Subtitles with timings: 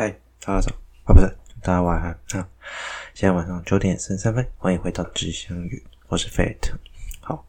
[0.00, 0.08] 嗨，
[0.42, 0.72] 大家早
[1.04, 1.26] 啊，不是，
[1.60, 2.48] 大家晚安啊。
[3.12, 6.72] 现在晚上九点三十三分，欢迎回到知相语，我是 Fate。
[7.20, 7.44] 好，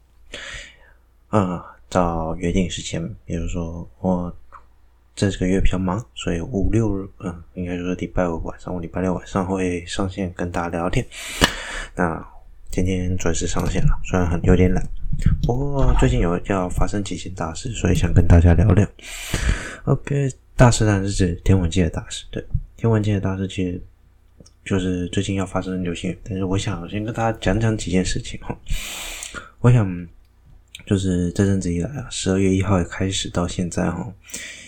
[1.30, 4.36] 啊，照约定时间，比如说我
[5.14, 11.02] 这个月比较忙，所以五六日，嗯，应该就是礼拜五晚上，我礼拜六晚上会上线跟大家聊天。
[11.94, 12.22] 那
[12.70, 14.86] 今天准时上线了，虽然很有点懒，
[15.46, 18.86] 不过最近有要发生几件大事，所以想跟大家聊聊。
[19.84, 20.28] OK。
[20.62, 22.40] 大事当然是指天文界的大事，对，
[22.76, 23.82] 天文界的大事其实
[24.64, 26.16] 就是最近要发生的流星雨。
[26.22, 28.56] 但是我想先跟大家讲讲几件事情哈。
[29.58, 30.06] 我想
[30.86, 34.14] 就是这阵子以来啊，十二月一号也开始到现在哈，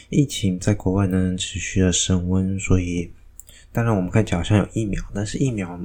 [0.08, 3.12] 疫情在国外呢持续的升温，所以
[3.70, 5.80] 当然我们看起来好像有疫苗，但是疫苗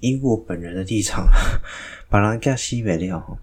[0.00, 1.28] 以我本人的立场，
[2.08, 3.36] 把人家西北料哈，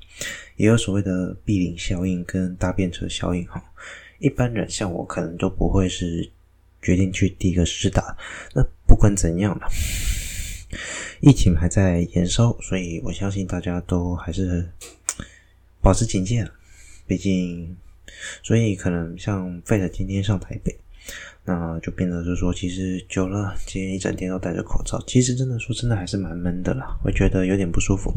[0.55, 3.63] 也有所谓的避龄效应跟搭便车效应哈。
[4.23, 6.31] 一般人像我，可能都不会是
[6.81, 8.15] 决定去第一个试打。
[8.55, 9.67] 那不管怎样了，
[11.19, 14.65] 疫情还在延烧，所以我相信大家都还是
[15.81, 16.47] 保持警戒。
[17.05, 17.75] 毕竟，
[18.41, 20.73] 所以可能像费了今天上台北，
[21.43, 28.13] 那就变得就是说，其实久了，今天一整天都戴着口罩，其实真的说真的还是蛮闷的啦，我觉得有点不舒服。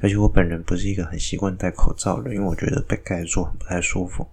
[0.00, 4.24] 而且我本人不是一个很习惯戴口罩的，因为我觉得被盖住很不太舒服。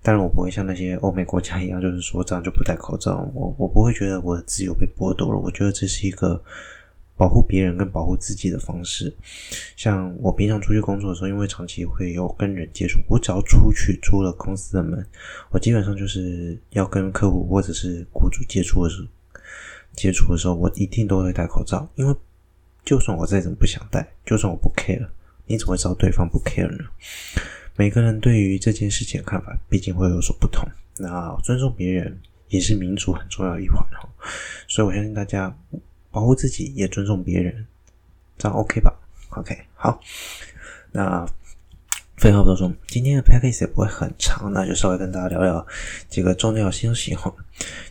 [0.00, 3.28] 当然，我不会像那些欧美国家一样，就是说这样就不戴口罩。
[3.34, 5.38] 我我不会觉得我的自由被剥夺了。
[5.38, 6.40] 我觉得这是一个
[7.16, 9.12] 保护别人跟保护自己的方式。
[9.76, 15.04] 像我平常出去工作的时候，因为长期会有跟人接触，我只要出去出了公司的门，
[15.50, 19.08] 我基本上就是要跟客户或者是雇主接触的时候，
[19.94, 21.86] 接触的时候，我一定都会戴口罩。
[21.96, 22.14] 因为
[22.84, 25.08] 就算我再怎么不想戴，就算我不 care，
[25.44, 26.84] 你怎么会知道对方不 care 呢？
[27.78, 30.68] 每个人对于这件事情的看法，毕竟会有所不同。
[30.98, 34.08] 那尊重别人也是民主很重要的一环哈。
[34.66, 35.56] 所以我相信大家
[36.10, 37.64] 保护自己，也尊重别人，
[38.36, 38.92] 这样 OK 吧
[39.30, 40.00] ？OK，好。
[40.90, 41.24] 那
[42.16, 45.64] 废话不多说，今天的 Podcast 也不会很长，那就稍微跟大家聊聊
[46.08, 47.32] 几个重要消息哈。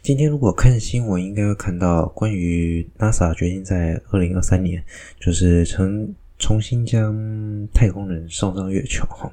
[0.01, 4.83] 今天如果看新闻，应该会看到关于 NASA 决定在二零二三年，
[5.17, 6.13] 就是成。
[6.39, 7.15] 重新将
[7.73, 9.31] 太空人送上月球，哈，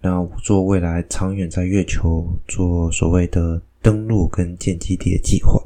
[0.00, 5.62] 那做未来长远在月球做所谓的登陆跟建基地的计划。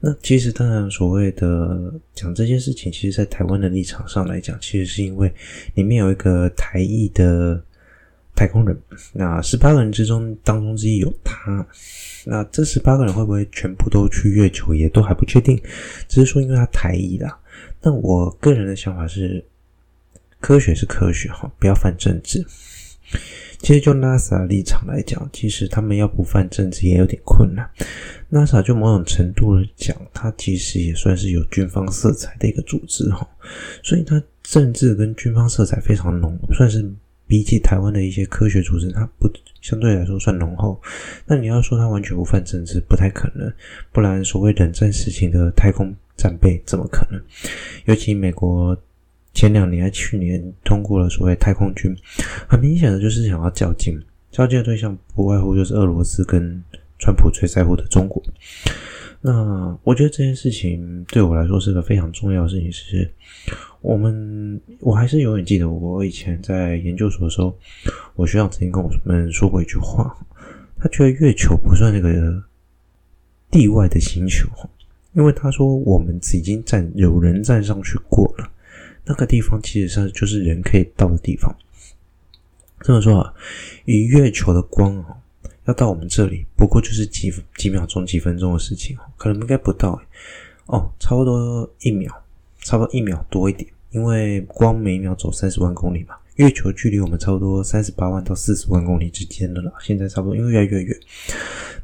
[0.00, 5.32] 那其实当然，所谓的讲这件事情，其实在台湾的立场上来讲，其实是因为
[5.74, 7.62] 里面有一个台裔的
[8.34, 8.76] 太空人，
[9.12, 11.64] 那十八个人之中当中之一有他。
[12.24, 15.60] 那这十八个人会不会全部都去月球，也都还不确定。
[16.08, 17.38] 只是说，因为他台裔啦。
[17.82, 19.44] 那我个人的想法是。
[20.42, 22.44] 科学是科学哈，不要犯政治。
[23.60, 27.64] 其实就 NASA 立场来讲，其实他们要不犯政治也有点困难。
[28.32, 33.24] NASA 就某种程度的讲，它其实也算是有军方色彩的一个组织哈，
[33.84, 36.92] 所以它政治跟军方色彩非常浓，算是
[37.28, 39.30] 比起台湾的一些科学组织，它不
[39.60, 40.82] 相对来说算浓厚。
[41.24, 43.52] 那你要说它完全不犯政治，不太可能。
[43.92, 47.22] 不然所谓冷战时期的太空战备怎么可能？
[47.84, 48.76] 尤其美国。
[49.34, 51.96] 前两年还去年通过了所谓太空军，
[52.48, 53.98] 很明显的就是想要较劲，
[54.30, 56.62] 较劲的对象不外乎就是俄罗斯跟
[56.98, 58.22] 川普最在乎的中国。
[59.20, 63.08] 那我觉得这件事情对我来说是个非常重要的事情，是
[63.80, 67.56] 我们我还是永远记得我以前在研究所的时候，
[68.16, 70.12] 我学长曾经跟我们说过一句话，
[70.78, 72.42] 他觉得月球不算那个
[73.50, 74.48] 地外的星球，
[75.14, 78.50] 因为他说我们已经站有人站上去过了。
[79.04, 81.54] 那个地方其实上就是人可以到的地方。
[82.80, 83.34] 这么说啊，
[83.84, 85.16] 以月球的光啊，
[85.66, 90.00] 要到我们这里，不过就是几几秒钟、几分钟的事情，可能应该不到
[90.66, 92.12] 哦，差不多一秒，
[92.60, 96.16] 差不多一秒多一点，因为光每秒走三十万公里嘛。
[96.36, 101.00] 月球距离我们差不多三十八万到四十万公里之间的啦，现在差不多，因为越来越远。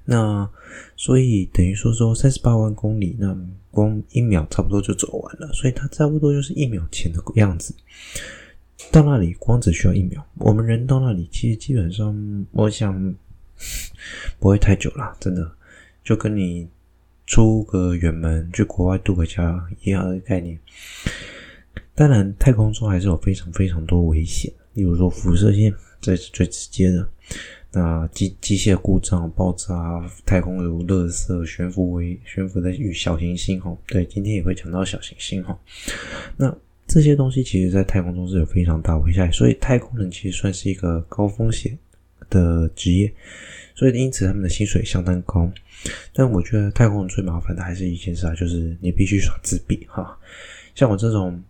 [0.07, 0.49] 那
[0.97, 3.37] 所以等于说说三十八万公里，那
[3.79, 7.73] 光一秒差不多就走完了，所以它差不多就是一秒前的样子。
[8.91, 13.15] 到那里光只需要一秒，我们人到那里其实基本上，我想
[14.41, 15.49] 不会太久啦，真的
[16.03, 16.69] 就跟你
[17.27, 20.59] 出个远门去国外度个假一样的概念。
[21.95, 27.09] 当然，太空中还是有非常非常多危险，例如说辐射线，这是最直接的。
[27.71, 35.59] 那机机械故障、爆炸、太空有垃圾、悬浮为悬浮的与小行星哈，对，今天也会讲到小行星哈。
[36.37, 36.55] 那
[36.87, 41.79] 这些东西其实在太空中是有非常大危害，所以太空人其实算是一个高风险、
[42.31, 43.13] 的职业，
[43.75, 45.51] 所以因此他们的薪水相当高。
[46.15, 50.19] 但我觉得太空人最麻烦的还是一件事啊，就是你必须耍自闭哈。
[50.75, 51.43] 像我这种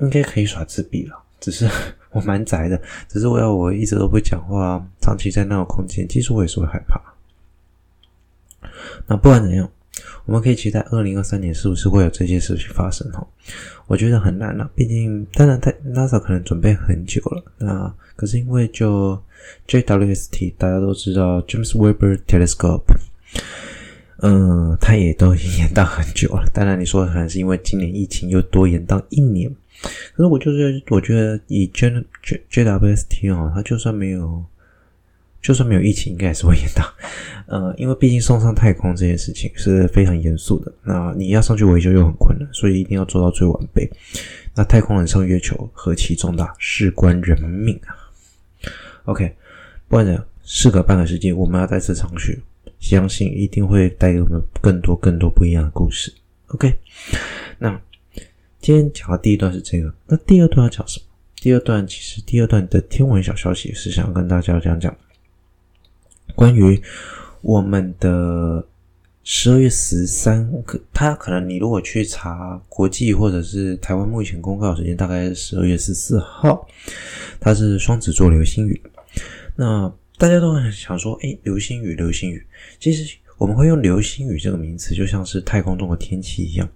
[0.00, 1.68] 应该可以耍自闭了，只是
[2.14, 6.98] 我蛮宅的，只是我要我一直都不讲话，长期在那种空间，其实我也是会害怕。
[9.06, 9.68] 那不管怎样。
[10.26, 13.24] 我们可以期待二零二三年是不是会有这些事情发生哈？
[13.86, 17.44] 我觉得很难了，毕竟当然，太 NASA 可能准备很久了。
[17.58, 19.22] 那可是因为就
[19.68, 22.96] JWST 大家都知道 James Webb Telescope，
[24.22, 26.50] 嗯，他也都已 经延到很久了。
[26.54, 29.54] 当然你说可能是因为今年疫情又多延到一年，
[30.14, 34.44] 可是我就是我觉得以 J J JWST 哦，它就算没有。
[35.44, 36.82] 就算没有疫情，应该还是会延到。
[37.44, 43.86] 呃，因为毕竟送上太空这件事情是非常严肃的，那你要上去维修又很困难，所以一定要做到最完备。
[44.54, 47.92] 那太空人上月球何其重大，事关人命啊
[49.04, 49.36] ！OK，
[49.86, 52.40] 不然呢，事隔半个世纪，我们要再次上去，
[52.80, 56.10] 相信一定会带给我们更多更多不一样的故事。
[56.46, 56.74] OK，
[57.58, 57.78] 那
[58.64, 61.04] 今天讲的第一段是这个，那第二段要讲什么？
[61.36, 64.96] 第二段其实第二段的天文小消息是想要跟大家讲讲。
[66.34, 66.82] 关于
[67.42, 68.66] 我们的
[69.22, 76.66] 十二月十三，可他可能你如果去查国际或者是台湾目前公告时间，大概是十二月十四号，
[77.38, 78.80] 它是双子座流星雨。
[79.54, 82.42] 那大家都很想说，诶，流星雨，流星雨。
[82.80, 86.66] 其实我们会用流星雨这个名词，就像是太空中的天气一样，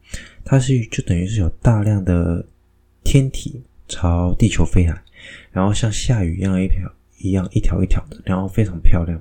[0.49, 2.45] 它是就等于是有大量的
[3.05, 5.03] 天体朝地球飞来，
[5.53, 6.91] 然后像下雨一样一条。
[7.21, 9.21] 一样一条一条的，然后非常漂亮，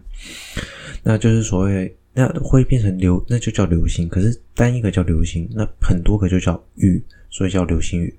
[1.01, 4.07] 那就是所谓那会变成流，那就叫流星。
[4.07, 8.15] 可是单一个叫流星，那很多个就叫雨，所以叫流星雨。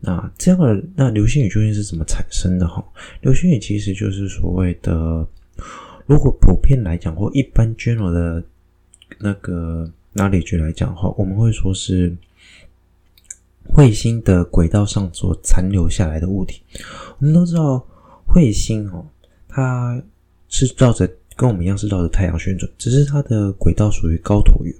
[0.00, 2.66] 那这样的那流星雨究竟是怎么产生的？
[2.66, 2.82] 哈，
[3.20, 5.28] 流星雨其实就是所谓的，
[6.06, 8.42] 如果普遍来讲或一般 general 的
[9.18, 12.16] 那个拿例句来讲的话，我们会说是
[13.68, 16.62] 彗星的轨道上所残留下来的物体。
[17.18, 17.86] 我们都知道。
[18.28, 19.06] 彗星哦，
[19.48, 20.02] 它
[20.48, 24.74] 是绕着跟我们一样是绕着太阳旋转，只是它的轨道属于高椭圆。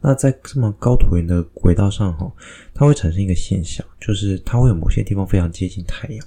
[0.00, 2.32] 那在这么高椭圆的轨道上哈，
[2.72, 6.24] 它会产生一个现象，就是它会有某些地方非常接近太阳。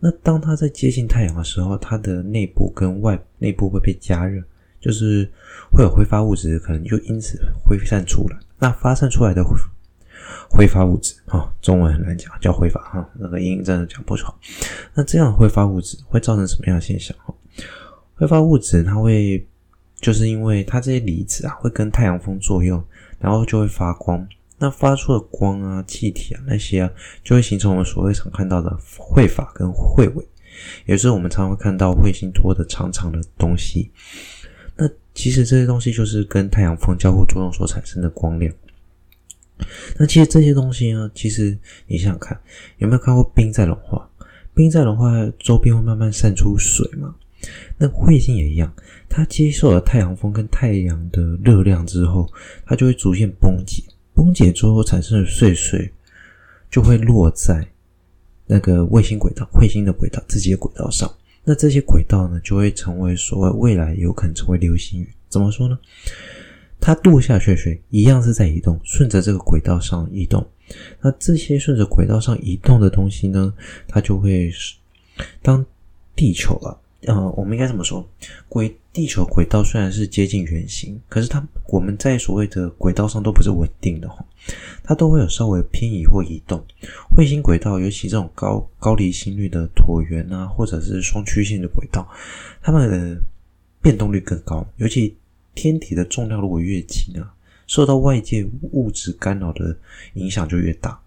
[0.00, 4.42] 那当它在接近太阳的时候，它的内部跟外内部会被加热，
[4.84, 5.30] 就是
[5.72, 8.36] 会有挥发物质，可能就因此挥散出来。
[8.58, 9.42] 那发散出来的。
[10.50, 14.32] 挥发物质哈，中文很难讲，叫挥发哈，那个音真的讲不出。
[14.94, 17.16] 那这样挥发物质会造成什么样的现象？
[17.24, 17.34] 哈，
[18.14, 19.44] 挥发物质它会
[19.96, 22.82] 就是因为它这些离子啊会跟太阳风作用，
[23.18, 24.26] 然后就会发光。
[24.58, 26.90] 那发出的光啊、气体啊那些啊，
[27.24, 30.24] 就会形成我们所谓常看到的彗发跟彗尾，
[30.86, 33.90] 也就是我们常常会看到彗星拖的长长的东西。
[35.14, 38.52] 其实这些东西就是跟太阳风交互作用所产生的光亮。
[39.96, 41.56] 那其实这些东西呢，其实
[41.86, 42.38] 你想想看，
[42.78, 44.10] 有没有看过冰在融化？
[44.52, 47.14] 冰在融化，周边会慢慢散出水嘛？
[47.78, 48.74] 那彗星也一样，
[49.08, 52.28] 它接受了太阳风跟太阳的热量之后，
[52.66, 53.82] 它就会逐渐崩解，
[54.14, 55.92] 崩解之后产生的碎碎，
[56.70, 57.66] 就会落在
[58.46, 61.08] 那个卫星轨道、彗星的轨道自己的轨道上。
[61.44, 65.08] 那这些轨道呢，就会成为所谓未来有可能成为流星雨。
[65.28, 65.78] 怎么说呢？
[66.80, 70.46] 它度下去的水一样是在移动，顺着这个轨道上移动。
[71.00, 73.52] 那这些顺着轨道上移动的东西呢，
[73.86, 74.50] 它就会
[75.42, 75.64] 当
[76.16, 78.06] 地球啊，呃，我们应该怎么说？
[78.48, 84.24] 轨地球轨道虽然是接近圆形，可是它我们在所谓的轨道上都不是稳定的哈，
[84.82, 86.64] 它都会有稍微偏移或移动。
[87.14, 92.08] 彗星轨道，尤其这种高高离心率的椭圆啊，或者是双曲线的轨道，
[92.62, 93.20] 它们的
[93.82, 95.14] 变动率更高，尤其。
[95.56, 97.32] 天体的重量如果越轻啊，
[97.68, 99.76] 受到外界物质干扰的
[100.14, 101.00] 影响就越大，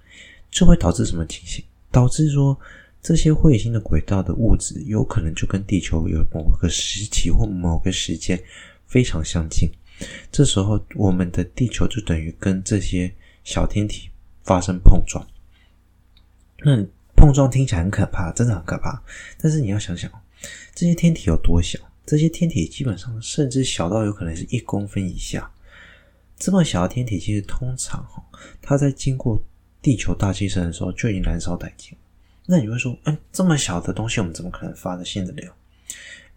[0.49, 1.61] 这会导致什么情形？
[1.91, 2.57] 导致说
[3.01, 8.41] 这些彗星的轨道的物质有可能就跟地球有某个时期或某个时间
[8.85, 9.69] 非常相近，
[10.31, 13.13] 这时候我们的地球就等于跟这些
[13.43, 14.09] 小天体
[14.43, 15.25] 发生碰撞。
[16.59, 16.85] 那
[17.15, 19.01] 碰撞听起来很可怕，真的很可怕。
[19.39, 20.11] 但是你要想想，
[20.75, 21.79] 这些天体有多小？
[22.05, 25.51] 这些天体基本上甚至小到有可能是一公分以下，
[26.37, 28.23] 这么小的天体，其实通常哈，
[28.61, 29.41] 它在经过
[29.81, 31.97] 地球大气层的时候就已经燃烧殆尽。
[32.49, 35.53] 那你会说，哎，这么小的东西，我们怎么可能发得现得了？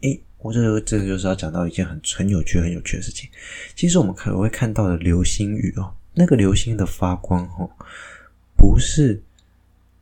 [0.02, 3.30] 哎，我这这个就是要讲到一件很很有趣、很有趣的事情。
[3.76, 7.70] 其实我们可能会看到的流星雨哦，那个流星的发光哦，
[8.56, 9.22] 不是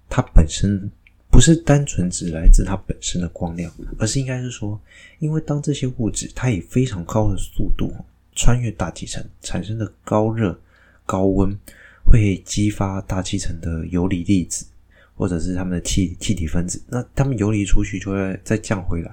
[0.08, 0.90] 它本身
[1.30, 4.80] 不是单纯只来自它本身的光亮，而是应该是说，
[5.18, 7.92] 因为当这些物质它以非常高的速度
[8.34, 10.58] 穿越大气层，产生的高热、
[11.04, 11.54] 高温，
[12.04, 14.64] 会激发大气层的游离粒子，
[15.18, 16.80] 或者是它们的气气体分子。
[16.88, 19.12] 那它们游离出去，就会再降回来。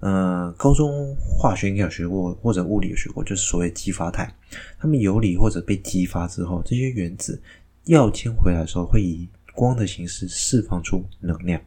[0.00, 4.32] 呃，高中化学应该有学过，或者物理有学过，就是所谓激发态。
[4.78, 7.40] 它们游离或者被激发之后，这些原子
[7.84, 11.60] 要迁回来的时候，会以光的形式释放出能量，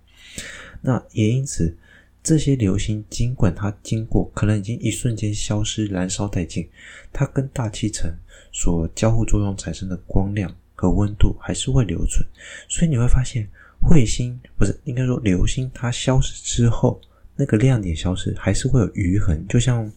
[0.79, 1.75] 那也因此，
[2.23, 6.69] 这些流星尽管它经过，可能已经一瞬间消失、燃烧殆尽，
[7.11, 8.09] 它跟大气层
[8.53, 12.27] 所交互作用产生的光亮和温度还是会留存。
[12.67, 13.47] 所以你会发现，
[13.79, 16.99] 彗星不是应该说流星，它消失之后，
[17.35, 19.91] 那个亮点消失，还是会有余痕，就像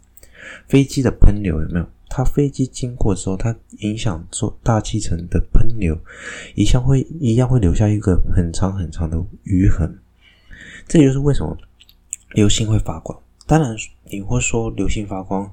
[0.69, 1.89] 飞机的喷流，有没有？
[2.11, 5.99] 它飞机经过之后，它影响做大气层的喷流，
[6.55, 9.99] 一样会一样会留下一个很长很长的余痕。
[10.87, 11.57] 这就是为什么
[12.35, 13.19] 流星会发光。
[13.47, 13.75] 当然，
[14.05, 15.51] 你会说流星发光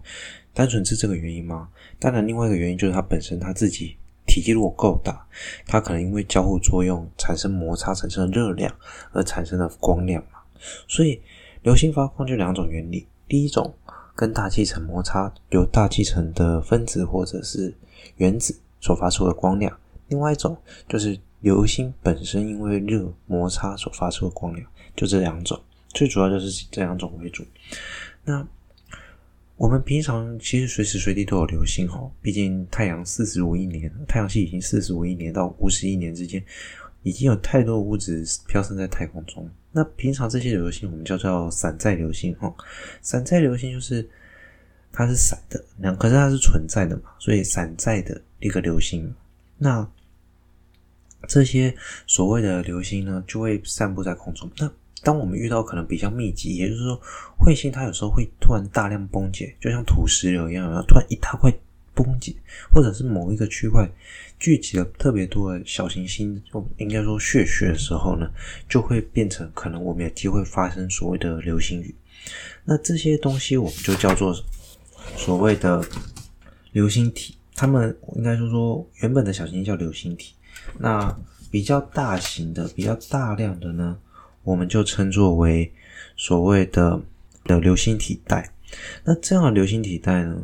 [0.54, 1.70] 单纯是这个原因吗？
[1.98, 3.96] 当然，另外一个原因就是它本身它自己
[4.26, 5.26] 体积如果够大，
[5.66, 8.74] 它可能因为交互作用产生摩擦，产生热量
[9.12, 10.40] 而产生的光亮嘛。
[10.88, 11.22] 所以，
[11.64, 13.74] 流星发光就两种原理，第一种。
[14.14, 17.74] 跟大气层摩擦，由大气层的分子或者是
[18.18, 19.72] 原子所发出的光亮；
[20.10, 20.56] 另外一种
[20.88, 27.44] 就是流星本身因为热摩擦所发出的光亮，就这两种，最主要就是这两种为主。
[28.24, 28.46] 那
[29.62, 36.44] 我们平常其实随时随地都有流星哦，毕竟太阳四十五亿年，太阳系已经四十五亿年到五十亿年之间，
[37.04, 39.48] 已经有太多物质飘散在太空中。
[39.72, 42.52] 那平常这些流星我们叫做散在流星哈，
[43.04, 44.10] 散在流星就是
[44.92, 49.14] 它是散的，那可是它是存在的嘛，所以散在的一个流星。
[49.60, 49.88] 那
[51.28, 51.72] 这些
[52.08, 54.50] 所谓的流星呢，就会散布在空中。
[54.58, 57.02] 那当我们遇到可能比较密集，也就是说
[57.40, 61.52] 彗星它有时候会突然大量崩解，就像土石流一样，然后突然一大块
[61.94, 62.36] 崩解，
[62.74, 63.90] 或者是某一个区块。
[64.40, 68.28] 聚集了特别多的小行星，就应该说血血的时候呢，
[68.68, 71.94] 就会变成可能我们有机会发生所谓的流星雨。
[72.66, 74.36] 那这些东西我们就叫做
[75.16, 75.86] 所谓的
[76.72, 77.36] 流星体。
[77.54, 80.34] 它们应该说说原本的小行星叫流星体，
[80.80, 81.16] 那
[81.52, 83.96] 比较大型的、比较大量的呢，
[84.44, 85.72] 我们就称作为
[86.16, 87.02] 所谓的
[87.46, 88.52] 的流星体带。
[89.04, 90.44] 那这样的流星体带呢，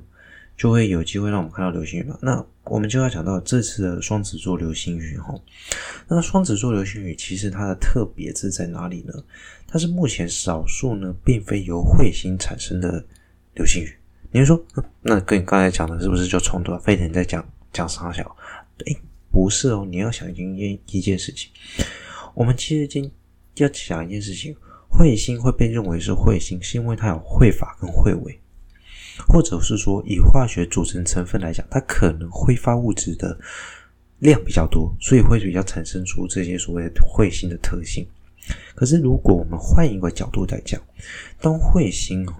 [0.58, 2.18] 就会有机会让我们看到流星雨嘛。
[2.22, 5.34] 那我们就要讲到这次的双子座流星雨哈。
[6.08, 9.14] 那双子座流星雨其实它的特别是在哪里呢？
[9.68, 13.04] 它是目前少数呢，并非由彗星产生的
[13.56, 13.94] 流星雨。
[14.32, 14.62] 你说，
[15.02, 16.80] 那跟你刚才讲的是不是就冲突了？
[16.80, 18.36] 飞腾在讲讲啥小？
[18.86, 18.98] 诶，
[19.32, 21.50] 不是哦，你要想一件一件事情。
[22.34, 23.10] 我们其实今
[23.64, 24.56] 要讲一件事情，
[24.90, 28.40] 彗星会被认为是彗星，是因为它有彗发跟彗尾。
[29.28, 33.36] 或者是说，以化学组成成分来讲，它可能挥发物质的
[34.20, 38.08] 量比较多，所以会比较产生出这些所谓的彗星的特性。
[38.76, 40.80] 可是，如果我们换一个角度来讲，
[41.42, 42.34] 当彗星哦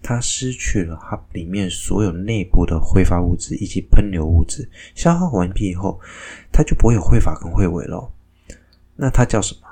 [0.00, 6.00] 它失去了它里面所有内部的挥发物质以及喷流物质消耗完毕以后，
[6.52, 8.12] 它就不会有彗发跟彗尾了。
[8.94, 9.68] 那它叫什么？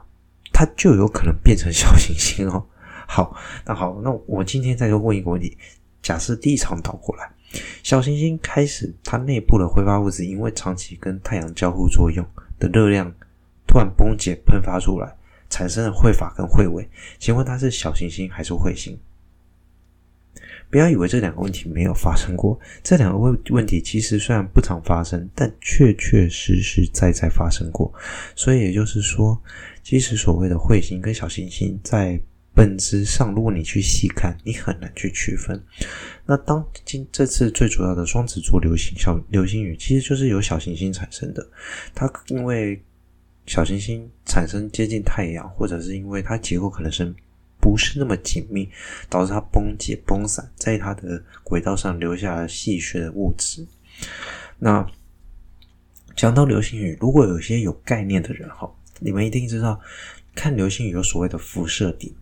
[0.61, 2.63] 它就有可能变成小行星哦。
[3.09, 5.57] 好，那好，那我今天再就问一个问题。
[6.03, 7.33] 假设第一场倒过来，
[7.83, 12.23] 小行星开始它内部的挥发物质，因为长期跟太阳交互作用
[12.59, 13.11] 的热量
[13.67, 15.17] 突然崩解喷发出来，
[15.49, 16.87] 产生了彗发跟彗尾。
[17.19, 19.01] 请问它是小行星还是彗星？
[20.71, 27.93] 不要以为这两个问题没有发生过，这两个问问题其实虽然不常发生，但确确实实在在发生过。
[28.37, 29.37] 所以也就是说，
[29.83, 32.21] 其实所谓的彗星跟小行星在
[32.55, 35.61] 本质上，如果你去细看，你很难去区分。
[36.25, 41.45] 那当今这次最主要的双子座流星小流星雨，其实就是由小行星产生的。
[41.95, 42.81] 它因为
[43.47, 47.13] 小行星产生接近太阳，或者是因为它结构可能是
[47.61, 48.69] 不是那么紧密，
[49.09, 53.67] 导致它崩解崩散，在它的轨道上留下了细碎的物质。
[54.59, 54.87] 那
[56.17, 59.81] 讲到流星雨，如果有些有概念的人哈，你们一定知道，
[60.35, 62.13] 看流星雨有所谓的辐射点。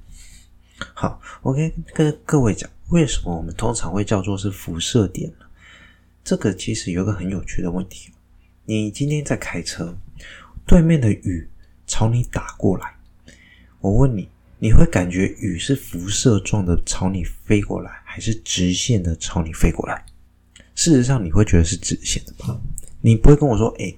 [0.95, 5.47] 好，我跟跟各位讲，为什么我们通常会叫做是辐射点呢？
[6.23, 8.12] 这个其实有个很有趣的问题。
[8.64, 9.97] 你今天在开车，
[10.66, 11.49] 对面的雨
[11.87, 12.95] 朝你打过来，
[13.80, 14.28] 我问你，
[14.60, 20.04] 你会感觉雨是辐射状的朝你飞过来，还是直线的朝你飞过来？
[20.74, 22.60] 事实上，你会觉得是直线的吧？
[23.00, 23.96] 你不会跟我说，诶，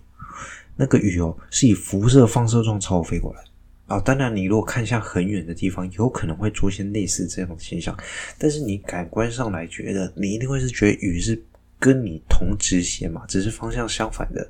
[0.77, 3.43] 那个雨哦，是以辐射放射状朝我飞过来。
[3.87, 7.97] 哦，当然，你如果看向很远的地方，有可能会出现类似这样的现象。
[8.39, 11.43] 但是你感官上来觉得，你一定会是觉得雨是
[11.79, 14.47] 跟你同直线嘛，只是方向相反的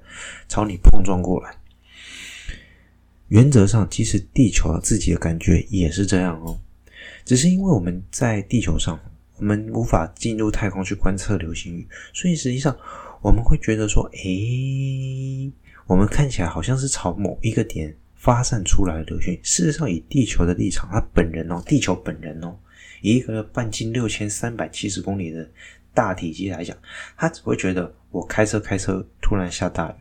[0.48, 1.54] 朝你碰撞过来。
[3.30, 6.60] 原则上，其实地球自己的感觉也是这样哦，
[7.24, 9.00] 只是因为我们在地球上，
[9.38, 12.76] 我们无法进入太空去观测流星雨，所以实际上
[13.22, 15.50] 我们会觉得说，诶，
[15.86, 17.96] 我们看起来好像是朝某一个点。
[18.20, 22.54] 发散出来的流星雨，事实上以地球的立场，它本人哦，地球本人哦，
[23.00, 25.48] 以一个半径六千三百七十公里的
[25.94, 26.76] 大体积来讲，
[27.16, 29.94] 它只会觉得我开车开车突然下大雨，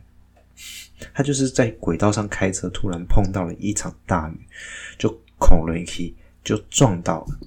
[1.14, 4.38] 它就是在轨道上开车突然碰到了一场大雨，
[4.98, 7.38] 就恐雷劈就撞到了。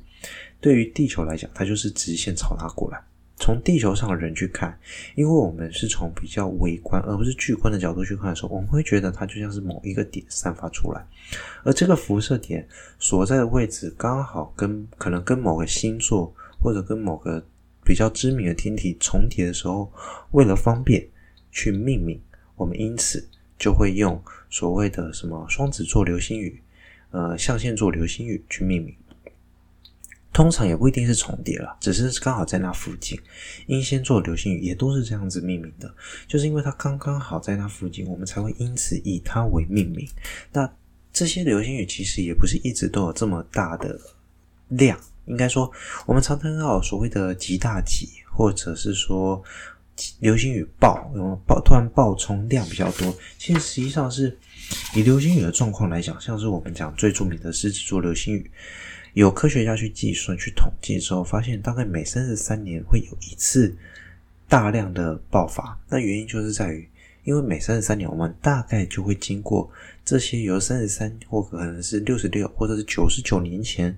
[0.60, 3.01] 对于地球来讲，它就是直线朝它过来。
[3.36, 4.77] 从地球上的人去看，
[5.15, 11.05] 因为我们是从比较微观而不是巨观的角度去看的时候，我们会觉得它就像是某一个点散发出来，
[11.63, 12.65] 而这个辐射点
[13.00, 17.43] 所在的位置刚好跟可能跟某个星座或者跟某个
[17.83, 19.91] 比较知名的天体重叠的时候，
[20.31, 21.05] 为了方便
[21.51, 22.22] 去命名，
[22.55, 26.62] 我们因此就会用所谓的什么双子座流星雨、
[27.12, 28.95] 呃象限座流星雨去命名。
[30.31, 33.19] 通常也不一定是重叠了，只是刚好在那附近。
[33.67, 35.93] 英仙座流星雨也都是这样子命名的，
[36.27, 40.10] 就是因为它刚刚好在那附近，我们才会因此以它为命名。
[40.51, 40.67] 那
[41.12, 44.00] 这些流星雨其实也不是一直都有这么大的
[44.69, 45.72] 量，应该说
[46.07, 49.39] 我们常常要所谓的极大极，或者是说
[50.20, 53.16] 流星雨爆，然后爆突然爆冲量比较多。
[53.38, 54.38] 其实实际上是
[54.96, 58.50] 以流星雨的状况来讲，像是我们讲最著名的狮子座流星雨。
[59.14, 63.76] 有科学家去计算、去统计之后，发现大概每三十三年会有一次
[64.50, 65.80] 大量的爆发。
[65.88, 66.90] 那原因就是在于，
[67.24, 69.70] 因为每三十三年，我们大概就会经过
[70.04, 73.96] 这些由三十三或可能是六十六或者是九十九年前，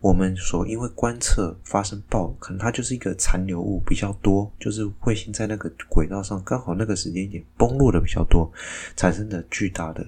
[0.00, 8.50] 我们所因为观测发生爆，可能它就是一个残留物比较多，就是彗星在那个轨道上刚好那个时间点崩落的比较多，
[8.96, 10.06] 产生的巨大的。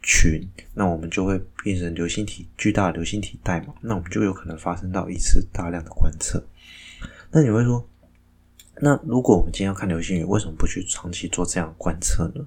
[0.00, 6.40] 群，那我们就会变成流星体，巨大的流星体带嘛，那我们就有可能发生到一次大量的观测。
[7.32, 7.84] 那你会说，
[8.80, 12.46] 那如果我们今天要看流星雨，为什么不去长期做这样观测呢？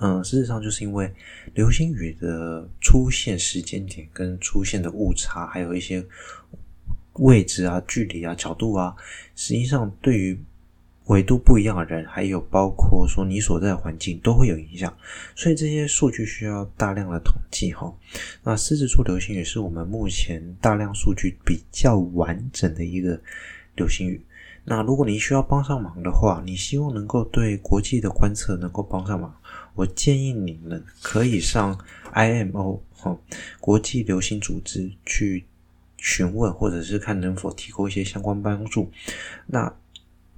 [0.00, 1.12] 嗯，事实上就是因为
[1.54, 6.04] 流星雨的出现时间点跟出现的误差，还有一些
[7.14, 8.94] 位置啊、距离啊、角度啊，
[9.34, 10.38] 实际上对于。
[11.08, 14.92] 纬度不一样的人，还有包括说你所在的环境都会有影响，
[15.36, 17.94] 所以这些数据需要大量的统计哈。
[18.42, 23.20] 那狮子座流星雨是我们目前大量数据比较完整的一个
[23.76, 24.20] 流星雨。
[24.68, 29.32] 那如果你需要帮上忙的话，你希望能够对国际的观测能够帮上忙，
[29.74, 31.78] 我建议你们可以上
[32.12, 33.16] IMO 哈
[33.60, 35.46] 国际流行组织去
[35.98, 38.90] 询问，或者是看能否提供一些相关帮助。
[39.46, 39.72] 那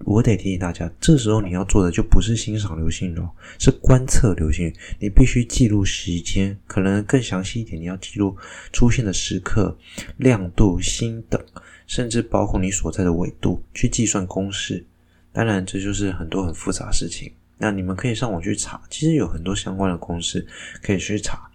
[0.05, 3.19] 我得提醒大家，这时候你要做的就不是欣赏流星雨，
[3.59, 4.75] 是观测流星雨。
[5.01, 8.37] 你必须记录时间，可能更详细一点，你要记录
[8.73, 9.77] 出现的时刻、
[10.17, 11.43] 亮度、星等，
[11.87, 14.85] 甚至包括你所在的纬度，去计算公式。
[15.33, 17.33] 当然，这就是很多很复杂的事情。
[17.59, 20.47] 那你们可以上网去查，其实有很多相关的公式
[20.81, 21.51] 可以去查。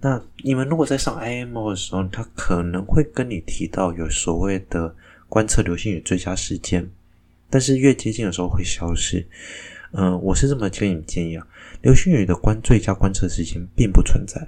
[0.00, 4.94] 那你们如果在上 IMO 的时候，他可能会跟你提到有所谓的
[5.28, 6.90] 观测流星雨最佳时间。
[7.50, 9.24] 但是越接近的时候会消失，
[9.92, 11.46] 嗯、我是这么给你建议啊，
[11.82, 14.44] 流星雨的观最佳观测时间并不存在，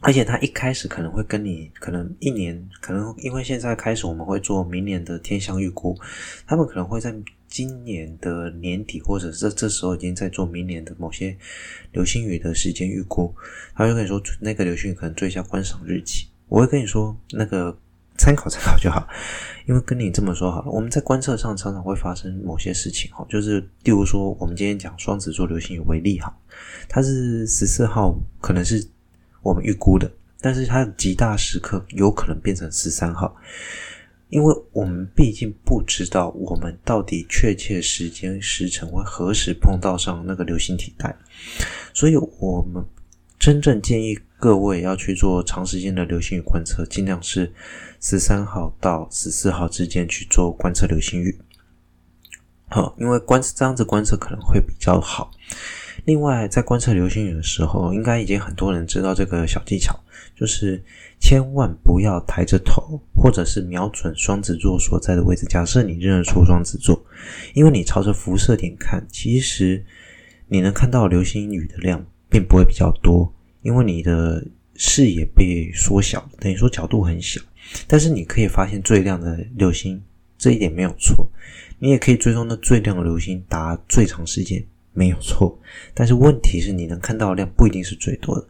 [0.00, 5.98] 而且它一开始可能会跟你可能一年，可能因为现在开始我们会做明年的天象预估，
[6.46, 7.14] 他们可能会在
[7.46, 11.34] 今年的年底或者是这这时候已经在做明年的某些
[11.92, 13.34] 流星雨的时间预估，
[13.74, 17.78] 他会跟你说那个流星雨可能最佳观赏日期，我会跟你说那个。
[18.18, 19.08] 参考参考就好，
[19.64, 26.36] 因为跟你这么说好了，我们在观测上常常会发生某些事情哈，就是例如说，我们今天讲双子座流星雨为例哈，
[26.88, 28.84] 它是十四号，可能是
[29.40, 33.36] 我们预估的，但是它的极大时刻有可能变成十三号，
[34.30, 41.16] 因为我们毕竟不知道我们到底确切时间时辰会何时碰到上那个流星体带，
[41.94, 42.84] 所以我们
[43.38, 47.52] 真正建议各位要去做长时间的流星雨观测，尽量是。
[48.00, 51.36] 十三号到十四号之间去做观测流星雨，
[52.68, 55.30] 好，因为观这样子观测可能会比较好。
[56.04, 59.98] 另外，在观测流星雨的时候，应该已经很多人知道这个小技巧，
[60.36, 60.82] 就是
[61.20, 65.44] 千万不要抬着头，或者是瞄准双子座所在的位置。
[65.46, 67.04] 假设你认得出双子座，
[67.52, 69.84] 因为你朝着辐射点看，其实
[70.46, 74.44] 你能看到流星雨的量并不会比较多，因为你的。
[74.80, 77.40] 视野被缩小，等于说角度很小，
[77.86, 80.02] 但是你可以发现最亮的流星，
[80.36, 81.30] 这一点没有错。
[81.78, 85.58] 你也可以追踪那最亮的流星达最长时间，没有错。
[85.94, 88.48] 但是问题是你能看到的量不一定是最多的。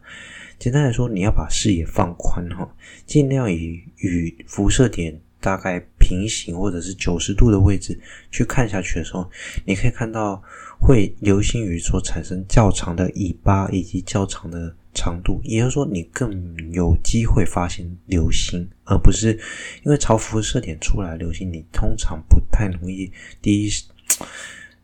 [0.57, 2.67] 简单来说，你要把视野放宽哈，
[3.05, 7.99] 尽量以与辐射点大概平行或者是九十度的位置
[8.31, 9.29] 去看下去的时候，
[9.65, 10.41] 你可以看到
[10.79, 19.31] 会流星雨所产生较长的尾巴以及较长的长度，也就是说，你更有机会发现流星，而不是
[19.83, 23.69] 因为朝辐射点出来流星，你通常不太容易第一，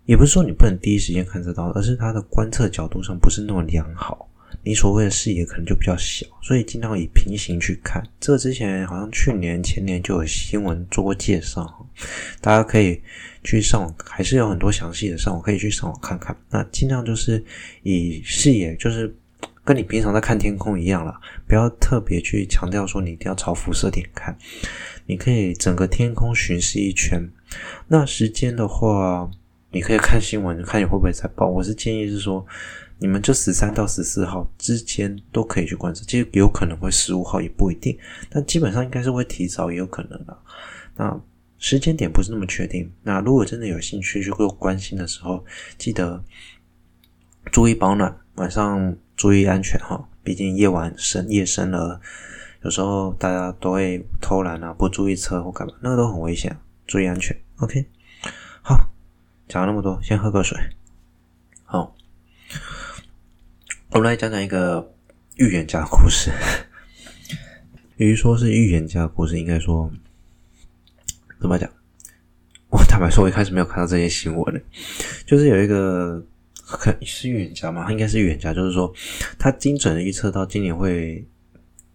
[0.06, 4.30] 也不是说你不能第一时间看得到，而是它的观测角度上不是那么良好。
[4.66, 8.04] 你所谓的视野可能就比较小，所以尽量以平行去看。
[8.20, 11.88] 这之前好像去年前年就有新闻做过介绍，
[12.42, 13.00] 大家可以
[13.44, 16.36] 去上网，还是有很多详细的上网可以去上网看看。
[16.50, 17.46] 那尽量就是
[17.84, 19.16] 以视野，就是
[19.64, 21.14] 跟你平常在看天空一样了，
[21.48, 24.36] 不要特别去强调说你一定要朝辐射点看。
[25.06, 27.22] 你可以整个天空巡视一圈。
[27.88, 29.30] 那时间的话，
[29.70, 31.48] 你可以看新闻，看你会不会再报。
[31.48, 32.44] 我是建议是说。
[32.98, 37.98] 你们就十三到十四号之间都可以去观测，其实有可能会十五号也不一定，
[38.30, 40.38] 但基本上应该是会提早，也有可能的。
[40.96, 41.22] 那
[41.58, 42.90] 时间点不是那么确定。
[43.04, 45.44] 那如果真的有兴趣去做关心的时候，
[45.78, 46.24] 记得
[47.52, 50.08] 注意保暖，晚上注意安全哈。
[50.24, 52.00] 毕竟夜晚深夜深了，
[52.64, 57.36] 有时候大家都会偷懒啊，不注意车或干嘛，那个都很危险，注意安全。
[57.58, 57.86] OK，
[58.64, 58.90] 好，
[59.50, 60.58] 讲了那么多，先喝口水。
[61.66, 61.94] 好。
[63.92, 64.94] 我们来讲讲一个
[65.38, 66.32] 预言家的故事。
[67.98, 69.90] 由于说是预言家的故事，应该说
[71.40, 71.70] 怎么讲？
[72.70, 74.62] 我坦白说，我一开始没有看到这些新闻的。
[75.26, 76.22] 就是有一个
[76.56, 78.92] 可是预言家嘛，他应该是预言家，就是说
[79.38, 81.26] 他精准的预测到今年会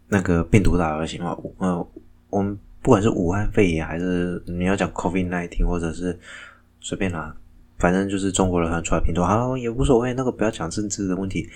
[0.09, 1.37] 那个病毒大流行嘛。
[1.59, 1.87] 呃，
[2.31, 6.19] 我们不管是武汉肺炎，还是你要讲 COVID-19，或者是
[6.81, 7.37] 随便拿，
[7.81, 10.15] 反正就是中国人很出来评论，好也无所谓。
[10.15, 11.49] 那个不要讲政治的问题。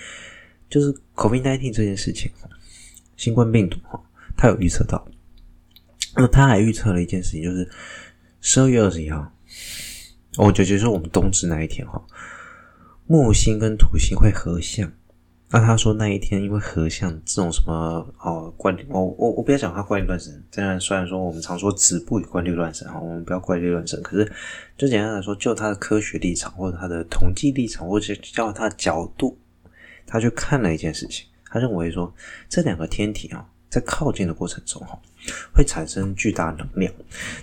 [0.67, 2.31] 就是 COVID-19 这件事情，
[3.15, 4.01] 新冠病毒哈，
[4.35, 5.07] 他有预测到。
[6.15, 7.69] 那他还预测了一件事情，就是
[8.41, 9.31] 十二月二十一号，
[10.37, 12.03] 我就觉得说我们冬至那一天哈，
[13.05, 14.91] 木星跟土星会合相。
[15.51, 20.43] 那他说那一天因为合相这种什么哦怪力，我我我不要讲他怪力乱神。
[20.51, 24.01] 虽然虽然说我们常说子不语怪力乱神哈，我们不要怪力乱神。
[24.01, 24.31] 可是
[24.77, 29.37] 就简单来说，就他的科学立场或者他的统计立场，或者叫他的角度。
[30.07, 32.13] 他去看了一件事情，他认为说
[32.47, 34.99] 这两个天体啊，在靠近的过程中哈，
[35.51, 36.93] 会产生巨大能量，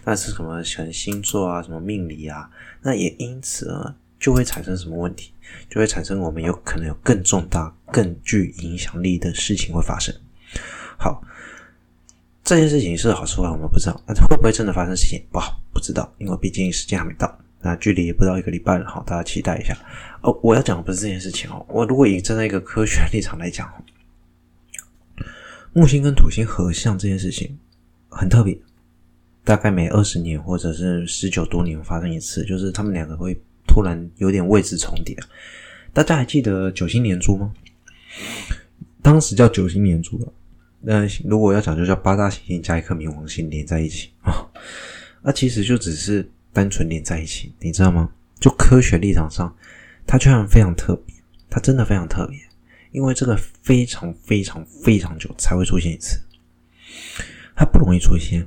[0.05, 0.63] 那是什么？
[0.63, 2.49] 像星座啊，什么命理啊，
[2.83, 5.33] 那也因此啊，就会产生什么问题？
[5.69, 10.15] 就会产生我们有可能有更重大、更具影响力的事情会发生。
[10.97, 11.21] 好，
[12.45, 14.01] 这件事情是好是坏，我们不知道。
[14.07, 15.21] 那会不会真的发生事情？
[15.33, 17.37] 不好，不知道，因为毕竟时间还没到。
[17.61, 19.77] 那距离也不到一个礼拜了，好，大家期待一下。
[20.21, 21.67] 哦，我要讲的不是这件事情哦。
[21.69, 23.69] 我如果以站在一个科学立场来讲，
[25.73, 27.59] 木星跟土星合相这件事情
[28.09, 28.57] 很特别，
[29.43, 33.41] 大概每二十年或者是十九多年发生一次，就是他们两个会
[33.73, 35.17] 突然有点位置重叠。
[35.95, 37.53] 大家还记得九星连珠吗？
[39.01, 40.33] 当时叫九星连珠了。
[40.81, 44.45] 那如果要讲，就叫八大行星加一颗冥王星连在一起 啊。
[45.23, 46.29] 那其实就只是。
[46.55, 48.11] 单纯连在一起，你知道吗？
[48.39, 49.57] 就科学立场上，
[50.07, 51.17] 它居然非常特别，
[51.49, 52.39] 它真的非常特别，
[52.91, 56.21] 因为这个非常非常非常久才会出现一次，
[57.57, 58.47] 它不容易出现，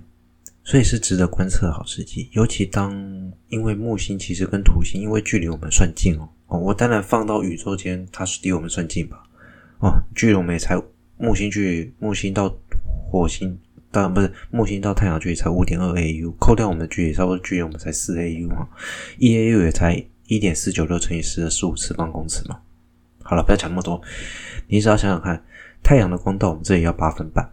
[0.66, 2.28] 所以是值得观测的好时机。
[2.34, 2.92] 尤其当
[3.48, 9.24] 因为木星其实跟土星因为距离我们算近哦哦，我当然放到宇宙间，它是离我们算近吧？
[9.80, 10.76] 哦，距离我们也才
[11.18, 12.54] 木星距木星到
[13.10, 13.58] 火星。
[13.92, 18.68] 当然不是木星到太阳距离才五点二 AU，扣掉我们的距离，差不多距离我们才四 AU 嘛，
[19.18, 22.60] 一 AU 也才一点四九六乘以十的十五次方公尺嘛。
[23.24, 24.02] 好了，不要讲那么多，
[24.68, 25.42] 你只要想想看，
[25.82, 27.50] 太阳的光到我们这里要八分半，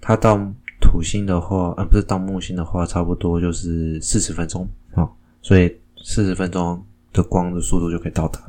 [0.00, 0.36] 它到
[0.84, 5.08] 土星的话，呃，不是到木星的话，差不多就是四十分钟啊，
[5.42, 8.40] 所以四十分钟的光的速度就可以到达。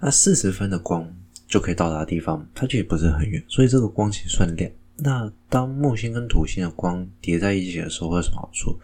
[0.00, 1.06] 那四十分的光
[1.46, 4.70] 就可以到达的地方，它其实不是很远，所以这个光其实算亮。
[4.96, 8.78] 那当木星跟土星的光叠在一起的时候，会有什么好处？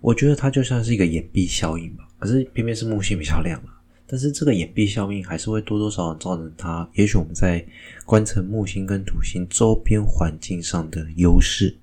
[0.00, 2.06] 我觉得它就像是一个掩蔽效应吧。
[2.18, 3.70] 可是偏偏是木星比较亮了，
[4.10, 7.62] 但是这个掩蔽效应还是会多多少少造成它，也许我们在
[8.06, 11.76] 观测木星跟土星周边环境上的优势。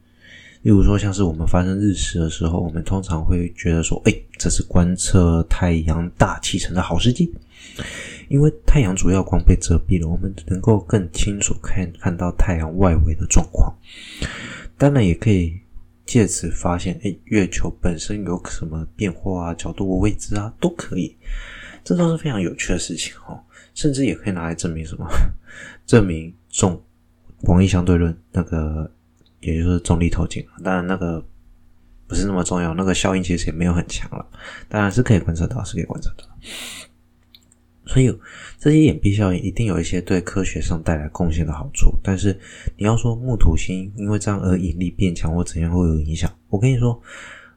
[0.63, 7.31] 例如说，像是我们发生日食的时候，我们通常会觉得说，哎，这是观测太阳大气层的好时机，
[8.27, 13.71] 因为太阳主要光被遮蔽了，我们能够更清楚看看到太阳外围的状况。
[14.75, 15.53] 当然，也可以
[16.03, 21.15] 借此发现，哎，月球本身有什么变化啊，角度、位置啊，都可以。
[21.85, 23.39] 这都是非常有趣的事情哦，
[23.73, 25.07] 甚至也可以拿来证明什么？
[25.87, 26.83] 证明重
[27.43, 28.91] 广义相对论那个。
[29.41, 31.23] 也就是重力透镜，当然那个
[32.07, 34.25] 不是那么重要，那个效应其实也没有很强了。
[34.67, 36.25] 当然是可以观测到，是可以观测到。
[37.85, 38.11] 所以
[38.57, 42.35] 这些隐蔽效应一定有一些对科学上带来贡献的好处，但是
[42.75, 46.99] 你要说木土星因为这样而引力变强或怎样会有影响，我跟你说，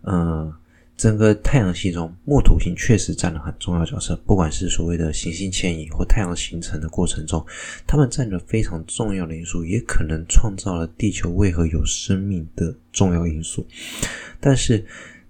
[0.02, 0.52] 嗯、
[0.98, 4.16] 整个太阳系中，木土星确实占了很重要角色。
[4.26, 7.42] 不管是所谓的行星迁移或太阳形成的过程中，
[7.86, 13.64] 它们占了非常重要的因素，也可能创造了地球为何有生命的重要因素。
[14.40, 14.84] 但是，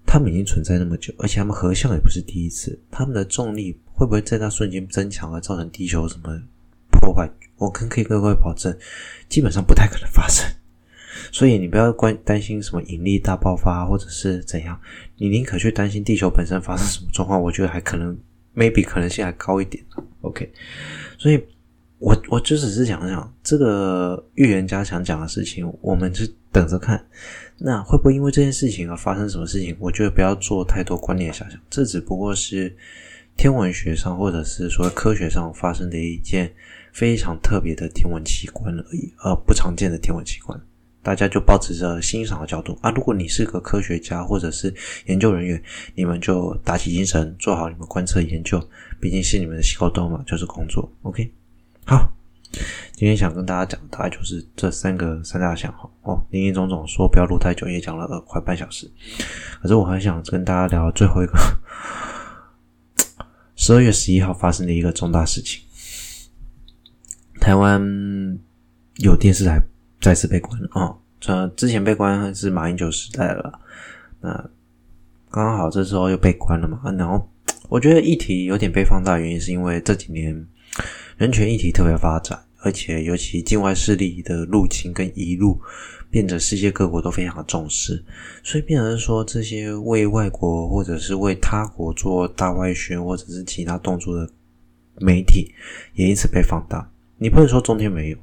[0.07, 2.81] 它们已经存在那么久，而且它们合相也不是第一次。
[2.91, 6.35] 它们的重力会不会在那瞬间增强而造成地球什么
[6.91, 7.31] 破坏？
[7.57, 8.75] 我可以各位保证，
[9.29, 10.47] 基本上不太可能发生。
[11.33, 14.81] 所以你不要关担心什么引力大爆发或者是怎样，
[15.17, 18.17] 你宁可去担心地球本身发生什么状况，我觉得还可能
[18.55, 19.85] maybe 可能性还高一点。
[20.23, 20.51] OK，
[21.17, 21.43] 所以
[21.99, 27.05] 我我就只是想想这个预言家想讲的事情，我们就等着看。
[27.59, 29.77] 那会不会因为这件事情而发生什么事情？
[29.81, 32.77] 我觉得不要做太多观念想象，这只不过是
[33.37, 36.53] 天文学上或者是说科学上发生的一件
[36.93, 40.61] 非常特别的天文奇观而已，而不常见的天文奇观。
[41.03, 42.91] 大家就保持着欣赏的角度啊！
[42.91, 44.75] 如果你是个科学家或者是
[45.07, 45.63] 研究人员，
[45.95, 48.61] 你们就打起精神，做好你们观测研究，
[49.01, 50.93] 毕竟是你们的工作嘛，就是工作。
[51.03, 51.33] OK，
[51.87, 52.13] 好，
[52.93, 55.89] 今天想跟大家讲的大概就是这三个三大项哈。
[56.03, 58.91] 哦，林林总总说不要录太久，也讲了快半小时。
[59.63, 61.39] 可是我还想跟大家聊最后一个，
[63.57, 65.63] 十二月十一号发生的一个重大事情，
[67.41, 67.81] 台湾
[68.97, 69.59] 有电视台。
[70.01, 70.95] 再次被关了啊！
[71.21, 73.61] 这、之前被关是马英九时代了，
[74.21, 74.51] 那
[75.31, 76.81] 刚好这时候又被关了嘛。
[76.97, 77.29] 然后
[77.69, 80.47] 我觉得议题有点被放大，原因是因为这几年
[81.17, 85.61] 人权议题特别发展，而且尤其境外势力的入侵跟移入，
[86.09, 88.05] 变得世界各国都非常的重视，
[88.45, 94.31] 所以变成说这些为外国或者是为他国做大外宣或者是其他动作的
[95.01, 95.53] 媒体，
[95.95, 96.89] 也因此被放大。
[97.17, 98.19] 你不能说中天没有。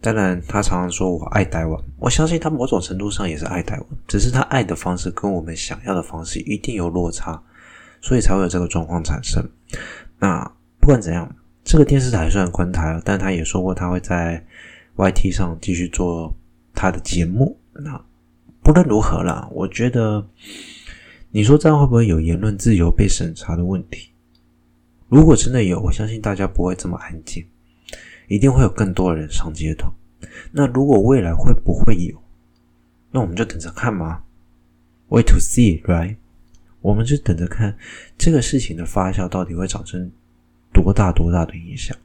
[0.00, 7.42] 当然，他常常说我爱台湾，我相信他某种程度上也是爱台湾，只是他爱的方式跟我们想要的方式一定有落差，
[8.00, 9.44] 所以才会有这个状况产生。
[10.20, 10.44] 那
[10.78, 11.28] 不管怎样，
[11.64, 14.44] 这个电视台虽然关台了，但他也说过他会在
[14.96, 16.32] YT 上继续做
[16.74, 17.58] 他的节目。
[17.72, 18.00] 那
[18.62, 20.24] 不论如何啦，我觉得
[21.30, 24.10] 你说这样会不会有言论自由被审查的问题？
[25.08, 27.44] 如果真的有，我相信大家不会这么安静。
[28.28, 29.92] 一定会有更多的人上街头。
[30.52, 32.22] 那如果未来会不会有？
[33.10, 34.22] 那我们就等着看嘛。
[35.08, 36.16] Wait to see, right？
[36.80, 37.76] 我们就等着看
[38.16, 40.10] 这个事情的发酵到底会产生
[40.72, 41.96] 多大多大的影响。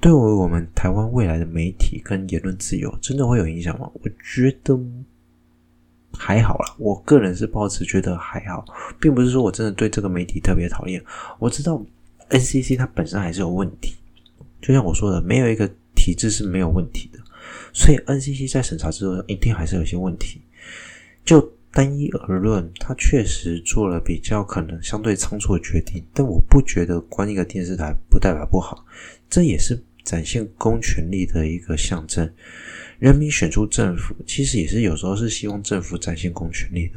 [0.00, 3.90] 对于我们台湾未来的媒体跟言论自由，真的会有影响吗？
[3.92, 4.78] 我觉得
[6.12, 6.74] 还好啦。
[6.78, 8.64] 我个人是抱持觉得还好，
[8.98, 11.04] 并不是说我真的对这个媒体特别讨厌。
[11.38, 11.84] 我知道
[12.30, 13.94] NCC 它本身还是有问题。
[14.60, 17.18] 就像我说的，没有一个体制是没有问题的，
[17.72, 20.40] 所以 NCC 在审查之后一定还是有些问题。
[21.24, 28.84] 就单一而论，它确实做了比较可能相对仓促的决定，但我不觉得关一个电视台不代表不好，
[29.28, 32.28] 这也是展现公权力的一个象征。
[32.98, 36.94] 人民选出政府，其实也是有时候是希望政府展现公权力的。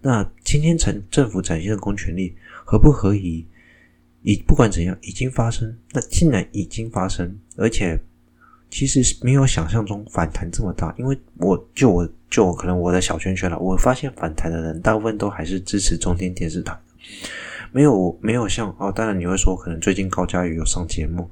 [0.00, 3.46] 那今天成政府展现的公权力合不合宜？
[4.24, 5.76] 已不管怎样，已经发生。
[5.92, 8.00] 那既然已经发生，而且
[8.70, 10.94] 其实是没有想象中反弹这么大。
[10.98, 16.74] 因为我就我就我可能我的小圈圈了，我发现反弹的人大部分都还是支持中天电视台，
[17.70, 18.90] 没有没有像哦。
[18.90, 21.30] 当然你会说，可能最近高嘉瑜有上节目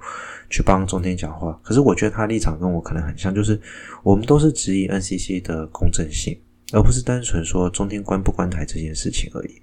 [0.51, 3.59] 去帮中天讲话，可是我觉得他立场跟我可能很像，就是
[4.03, 6.39] 我们都是质疑 NCC 的公正性，
[6.75, 9.63] 而不是单纯说中天关不关台这件事情而已。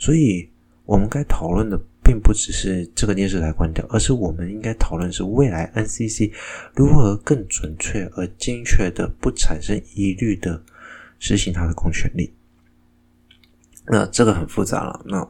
[0.00, 0.50] 所以
[0.84, 1.80] 我们该讨论的。
[2.06, 6.30] 并不只是这个电视台关掉，而是我们应该讨论是未来 NCC
[6.76, 10.62] 如何更准确而精确的不产生疑虑的
[11.18, 12.32] 实行它的公权力。
[13.86, 15.02] 那这个很复杂了。
[15.04, 15.28] 那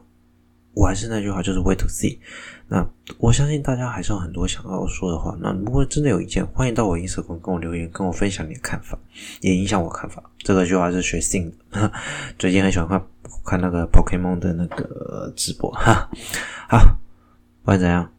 [0.73, 2.19] 我还是那句话，就是 wait to see。
[2.67, 2.87] 那
[3.17, 5.35] 我相信大家还是有很多想要说的话。
[5.41, 8.99] 那如果真的有意见，欢迎到我 Instagram 跟我留言，跟我分享你的看法，
[9.41, 10.23] 也影响我看法。
[10.39, 11.91] 这个句话是学 Sing 的，
[12.37, 13.03] 最近很喜欢看
[13.45, 16.09] 看那个 Pokemon 的那个直播 哈。
[16.69, 16.77] 好，
[17.61, 18.09] 不管怎样，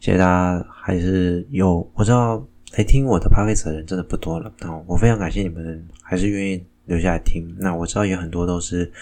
[0.00, 2.44] 谢谢大家，还是有我知道
[2.76, 4.52] 来听我的 Podcast 的人真的不多了。
[4.60, 7.56] 那我非常感谢你们还是愿意留下来听。
[7.58, 8.92] 那我知道有很多都是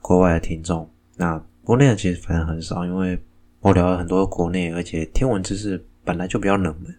[0.00, 3.20] 国外的听众，那国内的其实反正很少，因为。
[3.62, 6.92] 我聊了很多国内，而且天文知识本来就比较冷门，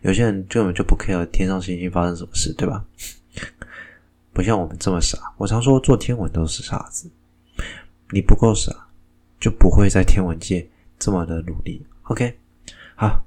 [0.00, 2.82] 有些人根本就不 care 天上星星发生什么事，对吧？
[4.32, 5.18] 不像我们这么傻。
[5.36, 7.10] 我常说做天文都是傻子，
[8.10, 8.72] 你不够傻，
[9.38, 10.68] 就不会在天文界
[10.98, 11.84] 这么的努力。
[12.04, 12.38] OK，
[12.94, 13.22] 好，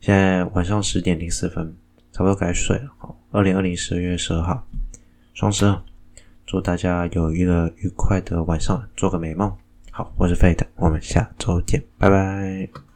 [0.00, 1.74] 现在晚上十点零四分，
[2.12, 2.90] 差不多该睡了。
[2.98, 4.66] 好，二零二零十二月十二号，
[5.32, 5.82] 双十二，
[6.46, 9.50] 祝大家有一个愉快的晚上，做个美梦。
[9.90, 12.89] 好，我是 Fate，我们下周见，拜拜。